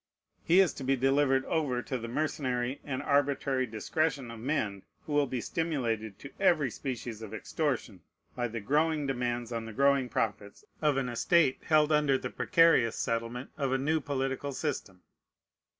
[0.43, 5.13] He is to be delivered over to the mercenary and arbitrary discretion of men who
[5.13, 8.01] will be stimulated to every species of extortion
[8.35, 12.95] by the growing demands on the growing profits of an estate held under the precarious
[12.95, 15.01] settlement of a new political system.